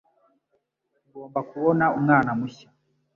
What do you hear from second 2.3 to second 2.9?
mushya.